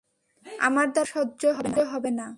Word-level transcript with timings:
আমার 0.59 0.87
দ্বারা 0.93 1.09
এসব 1.09 1.27
সহ্য 1.45 1.75
হবে 1.91 2.11
না। 2.19 2.27